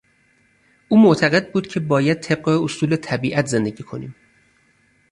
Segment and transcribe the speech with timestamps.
[0.89, 4.15] او معتقد بود که باید طبق اصول طبیعت زندگی کنیم.